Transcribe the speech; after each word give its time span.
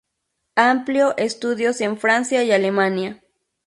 Amplió 0.55 1.15
estudios 1.17 1.79
en 1.79 1.95
Francia 1.95 2.43
y 2.43 2.51
Alemania. 2.51 3.21